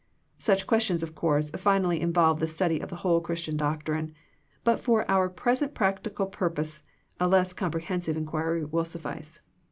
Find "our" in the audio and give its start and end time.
5.07-5.29